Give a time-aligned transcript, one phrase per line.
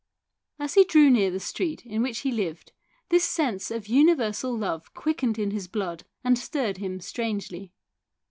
[0.57, 2.71] As he drew near the street in which he lived
[3.09, 7.71] this sense of universal love quickened in his blood and stirred him strangely.